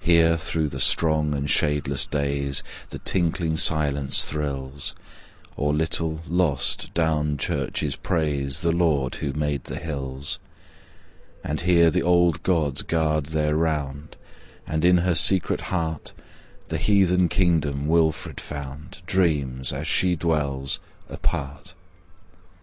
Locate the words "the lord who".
8.60-9.32